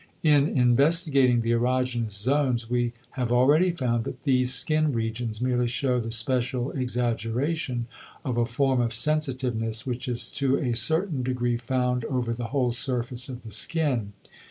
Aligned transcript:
In 0.23 0.47
investigating 0.47 1.41
the 1.41 1.51
erogenous 1.51 2.13
zones 2.13 2.67
we 2.67 2.91
have 3.11 3.31
already 3.31 3.69
found 3.69 4.03
that 4.05 4.23
these 4.23 4.51
skin 4.51 4.93
regions 4.93 5.39
merely 5.39 5.67
show 5.67 5.99
the 5.99 6.09
special 6.09 6.71
exaggeration 6.71 7.85
of 8.25 8.35
a 8.35 8.47
form 8.47 8.81
of 8.81 8.95
sensitiveness 8.95 9.85
which 9.85 10.07
is 10.07 10.31
to 10.31 10.57
a 10.57 10.73
certain 10.75 11.21
degree 11.21 11.55
found 11.57 12.03
over 12.05 12.33
the 12.33 12.45
whole 12.47 12.71
surface 12.73 13.29
of 13.29 13.43
the 13.43 13.51
skin. 13.51 14.13